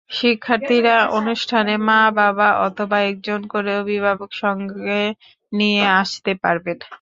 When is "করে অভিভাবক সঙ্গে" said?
3.47-5.01